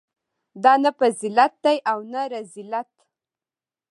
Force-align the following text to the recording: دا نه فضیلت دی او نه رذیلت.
دا 0.63 0.73
نه 0.83 0.91
فضیلت 0.99 1.53
دی 1.63 1.77
او 1.91 1.99
نه 2.11 2.21
رذیلت. 2.33 2.91